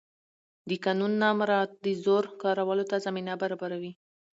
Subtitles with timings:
[0.67, 3.91] د قانون نه مراعت د زور کارولو ته زمینه برابروي